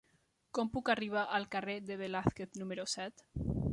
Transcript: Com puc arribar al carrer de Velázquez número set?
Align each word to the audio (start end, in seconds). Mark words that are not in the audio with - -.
Com 0.57 0.69
puc 0.77 0.87
arribar 0.93 1.25
al 1.39 1.45
carrer 1.55 1.75
de 1.91 1.99
Velázquez 2.01 2.59
número 2.63 2.87
set? 2.95 3.27